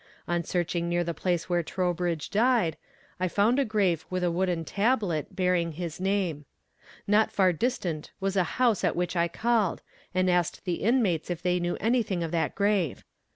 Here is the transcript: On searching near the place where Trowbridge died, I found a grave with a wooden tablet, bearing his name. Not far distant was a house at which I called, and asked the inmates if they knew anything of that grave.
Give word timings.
On 0.27 0.43
searching 0.43 0.89
near 0.89 1.03
the 1.03 1.13
place 1.13 1.47
where 1.47 1.61
Trowbridge 1.61 2.31
died, 2.31 2.75
I 3.19 3.27
found 3.27 3.59
a 3.59 3.63
grave 3.63 4.03
with 4.09 4.23
a 4.23 4.31
wooden 4.31 4.65
tablet, 4.65 5.35
bearing 5.35 5.73
his 5.73 5.99
name. 5.99 6.45
Not 7.05 7.31
far 7.31 7.53
distant 7.53 8.09
was 8.19 8.35
a 8.35 8.43
house 8.57 8.83
at 8.83 8.95
which 8.95 9.15
I 9.15 9.27
called, 9.27 9.83
and 10.11 10.27
asked 10.27 10.65
the 10.65 10.81
inmates 10.81 11.29
if 11.29 11.43
they 11.43 11.59
knew 11.59 11.77
anything 11.79 12.23
of 12.23 12.31
that 12.31 12.55
grave. 12.55 13.03